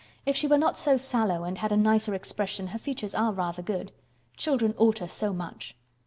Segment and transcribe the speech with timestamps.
[0.25, 3.61] "If she were not so sallow and had a nicer expression, her features are rather
[3.61, 3.91] good.
[4.35, 5.75] Children alter so much."